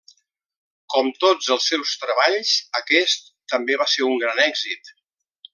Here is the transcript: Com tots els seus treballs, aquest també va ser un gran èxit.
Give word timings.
Com 0.93 1.11
tots 1.23 1.51
els 1.57 1.67
seus 1.73 1.93
treballs, 2.05 2.55
aquest 2.81 3.31
també 3.55 3.81
va 3.85 3.91
ser 3.97 4.11
un 4.11 4.21
gran 4.25 4.43
èxit. 4.51 4.95